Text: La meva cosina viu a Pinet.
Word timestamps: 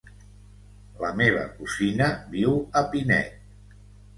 La 1.03 1.11
meva 1.19 1.43
cosina 1.59 2.09
viu 2.37 2.57
a 2.83 2.87
Pinet. 2.95 3.77